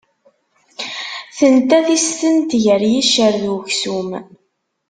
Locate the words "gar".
2.63-2.81